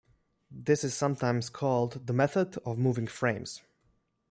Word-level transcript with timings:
This 0.49 0.83
is 0.83 0.95
sometimes 0.95 1.51
called 1.51 2.07
the 2.07 2.13
method 2.13 2.57
of 2.65 2.79
moving 2.79 3.05
frames. 3.05 3.61